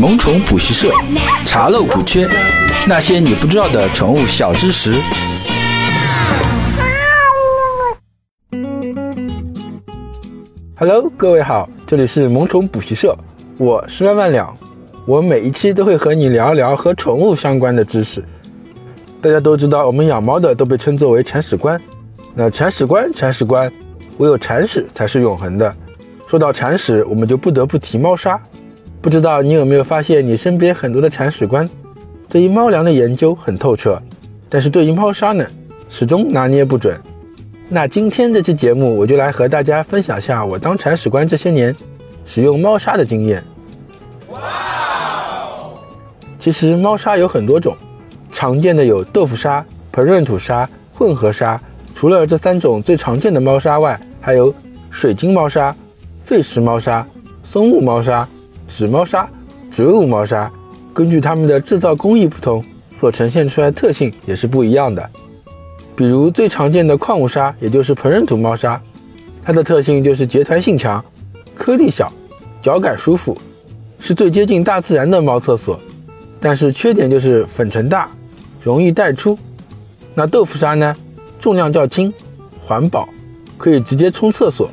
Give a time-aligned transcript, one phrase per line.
[0.00, 0.90] 萌宠补习社，
[1.44, 2.26] 查漏补缺，
[2.86, 4.94] 那些你不知道的宠物小知识。
[10.76, 13.16] Hello，各位好，这里是萌宠补习社，
[13.56, 14.56] 我是万万两。
[15.06, 18.24] 我每一期都会和你聊一聊和宠物相关的知识。
[19.20, 21.80] 大家都知道，我们养猫的都被称作为铲屎官。
[22.34, 23.70] 那铲屎官，铲屎官，
[24.18, 25.72] 唯有铲屎才是永恒的。
[26.26, 28.40] 说到铲屎，我们就不得不提猫砂。
[29.04, 31.68] 不知道你有没有发现，你身边很多的铲屎官，
[32.26, 34.00] 对于猫粮的研究很透彻，
[34.48, 35.46] 但是对于猫砂呢，
[35.90, 36.98] 始终拿捏不准。
[37.68, 41.76] 那今天这期节目，我就来和大家分享下我当铲屎官这些年
[42.24, 43.44] 使用猫砂的经验。
[44.30, 44.40] 哇
[46.38, 47.76] 其实猫砂有很多种，
[48.32, 49.62] 常见的有豆腐砂、
[49.92, 51.60] 膨润土砂、混合砂。
[51.94, 54.54] 除了这三种最常见的猫砂外，还有
[54.90, 55.76] 水晶猫砂、
[56.24, 57.06] 废石猫砂、
[57.42, 58.26] 松木猫砂、
[58.68, 59.28] 纸猫砂、
[59.70, 60.50] 植物猫砂。
[60.92, 62.64] 根据它们的制造工艺不同，
[63.00, 65.10] 所呈现出来的特性也是不一样的。
[65.96, 68.80] 比如最常见的矿物砂，也就是膨润土猫砂，
[69.42, 71.04] 它的特性就是结团性强、
[71.56, 72.12] 颗粒小、
[72.62, 73.36] 脚感舒服，
[73.98, 75.78] 是最接近大自然的猫厕所。
[76.40, 78.08] 但是缺点就是粉尘大，
[78.62, 79.38] 容易带出。
[80.14, 80.94] 那豆腐砂呢？
[81.40, 82.12] 重量较轻，
[82.60, 83.08] 环保，
[83.58, 84.70] 可以直接冲厕所。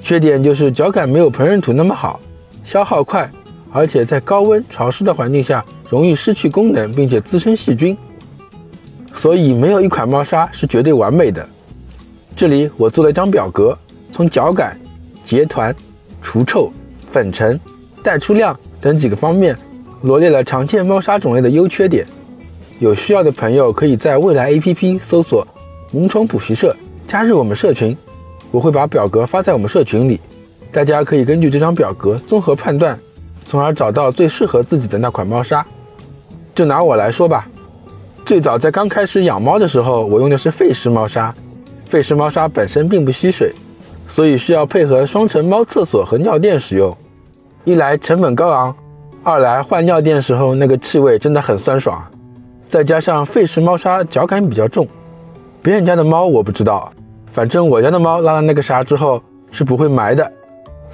[0.00, 2.20] 缺点就是脚感没有膨润土那么好，
[2.66, 3.30] 消耗快，
[3.72, 7.96] 而且在高温潮湿的环境下容易失去功能，并且滋生细菌。
[9.14, 11.48] 所以没有一款猫砂是绝对完美的。
[12.34, 13.78] 这里我做了一张表格，
[14.10, 14.76] 从脚感、
[15.24, 15.74] 结团、
[16.20, 16.72] 除臭、
[17.12, 17.58] 粉尘、
[18.02, 19.56] 带出量等几个方面。
[20.02, 22.04] 罗列了常见猫砂种类的优缺点，
[22.80, 25.46] 有需要的朋友可以在未来 APP 搜索
[25.92, 27.96] “萌宠补习社”，加入我们社群。
[28.50, 30.20] 我会把表格发在我们社群里，
[30.76, 33.00] 大家可以根据这张表格综合判断，
[33.46, 35.66] 从而找到最适合自己的那款猫砂。
[36.54, 37.48] 就拿我来说吧，
[38.26, 41.34] 最早在刚开始养猫的时候，我用的是废石猫砂。
[41.86, 43.54] 废石猫砂本身并不吸水，
[44.06, 46.94] 所以需要配合双层猫厕所和尿垫使用，
[47.64, 48.76] 一来成本高昂。
[49.22, 52.06] 二来换尿垫时候那个气味真的很酸爽，
[52.68, 54.86] 再加上废石猫砂脚感比较重，
[55.62, 56.92] 别人家的猫我不知道，
[57.32, 60.30] 反正我家的猫拉了那个砂之后是不会埋的，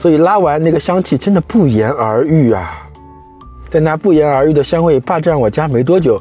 [0.03, 2.91] 所以拉完那个香气真的不言而喻啊！
[3.71, 6.21] 在那不言而喻的香味霸占我家没多久，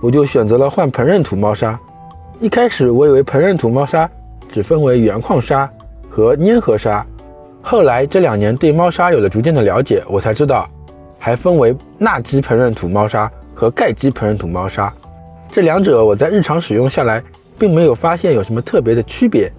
[0.00, 1.76] 我就选择了换膨润土猫砂。
[2.38, 4.08] 一开始我以为膨润土猫砂
[4.48, 5.68] 只分为原矿砂
[6.08, 7.04] 和粘合砂，
[7.60, 10.70] 后来这两年对猫砂有了逐渐的了解，我才知道。
[11.18, 14.94] 还分为钠基膨润土猫砂和钙基膨润土猫砂，
[15.50, 17.20] 这两者我在日常使用下来，
[17.58, 19.52] 并没有发现有什么特别的区别。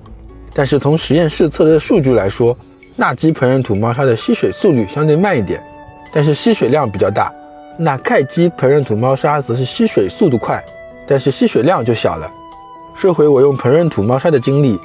[0.53, 2.57] 但是从实验室测的数据来说，
[2.99, 5.63] 钠基膨润土猫砂的吸水速率相对慢一点，
[6.11, 7.31] 但是吸水量比较大；
[7.77, 10.61] 那钙基膨润土猫砂则是吸水速度快，
[11.07, 12.29] 但是吸水量就小了。
[12.93, 14.77] 说回我用膨润土猫砂的经历，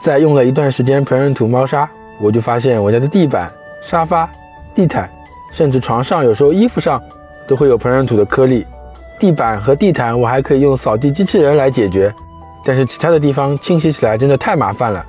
[0.00, 3.50] 在用了一段时间膨润土猫砂，我就发现我家的地板、
[3.82, 4.30] 沙发、
[4.72, 5.10] 地毯。
[5.50, 7.02] 甚至床上有时候衣服上
[7.46, 8.64] 都会有膨润土的颗粒，
[9.18, 12.14] 地板和地毯我还可以用扫地机器人来解决，
[12.64, 15.04] 但是其他的地方清洗起来真的太麻烦了，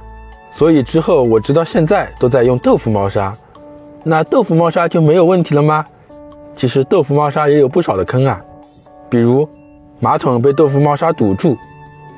[0.53, 3.35] 所以之后我直到现在都在用豆腐猫砂。
[4.03, 5.83] 那豆腐猫砂就没有问题了吗？
[6.55, 8.39] 其实豆腐猫砂也有不少的坑啊，
[9.09, 9.49] 比如
[9.99, 11.57] 马桶被豆腐猫砂堵住，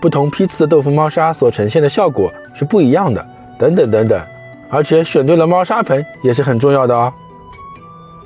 [0.02, 3.26] 不同批次的豆腐猫砂所呈现的效果是不一样的，
[3.58, 4.22] 等等等等，
[4.70, 7.14] 而且选对了猫砂盆也是很重要的哦。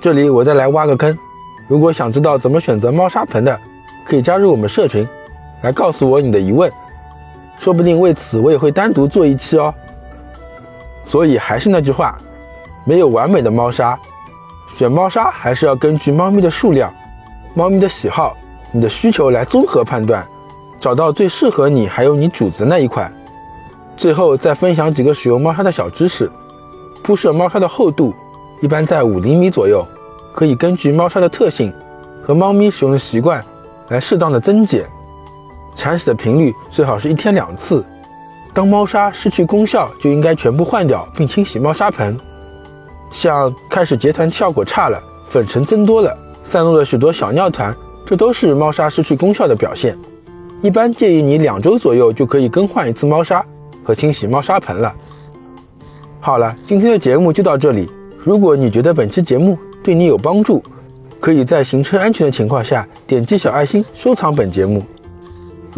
[0.01, 1.15] 这里我再来挖个坑，
[1.67, 3.59] 如果想知道怎么选择猫砂盆的，
[4.05, 5.07] 可以加入我们社群，
[5.61, 6.71] 来告诉我你的疑问，
[7.59, 9.71] 说不定为此我也会单独做一期哦。
[11.09, 12.15] 所以还是那句话，
[12.85, 13.99] 没有完美的猫砂，
[14.75, 16.93] 选猫砂还是要根据猫咪的数量、
[17.55, 18.37] 猫咪的喜好、
[18.71, 20.23] 你的需求来综合判断，
[20.79, 23.11] 找到最适合你还有你主子那一款。
[23.97, 26.29] 最后再分享几个使用猫砂的小知识，
[27.03, 28.13] 铺设猫砂的厚度。
[28.61, 29.83] 一般在五厘米左右，
[30.31, 31.73] 可以根据猫砂的特性
[32.23, 33.43] 和猫咪使用的习惯
[33.87, 34.85] 来适当的增减。
[35.73, 37.83] 铲屎的频率最好是一天两次。
[38.59, 42.19] 当猫砂失去功效，就应该全部换掉并清洗猫砂盆。
[43.09, 46.13] 像开始结团效果差了，粉尘增多了，
[46.43, 47.73] 散落了许多小尿团，
[48.05, 49.97] 这都是猫砂失去功效的表现。
[50.61, 53.41] 一般建议你两周左右就可以更换一次猫砂
[53.81, 54.93] 和清洗猫砂盆了。
[56.19, 57.89] 好了，今天的节目就到这里。
[58.17, 60.61] 如果你觉得本期节目对你有帮助，
[61.21, 64.83] 可以在行车安全的情况下点击小爱心收藏本节目。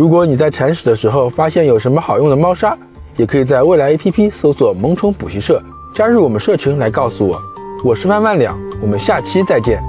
[0.02, 2.76] 如果你在铲屎的时候发现有什么好用的猫砂，
[3.18, 5.62] 也可以在未来 APP 搜索“萌宠补习社”，
[5.94, 7.40] 加入我们社群来告诉我。
[7.86, 9.80] 我是万万两，我们下期再见。